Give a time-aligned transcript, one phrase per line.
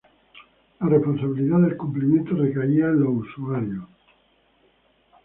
[0.79, 3.85] la responsabilidad del cumplimiento recaía en los usuarios